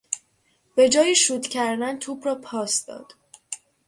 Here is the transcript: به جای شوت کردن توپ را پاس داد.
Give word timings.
به 0.75 0.89
جای 0.89 1.15
شوت 1.15 1.47
کردن 1.47 1.99
توپ 1.99 2.25
را 2.27 2.35
پاس 2.35 2.85
داد. 2.85 3.13